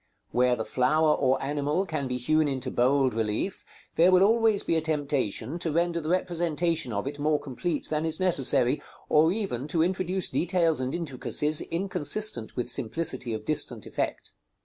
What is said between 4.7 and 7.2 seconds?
a temptation to render the representation of it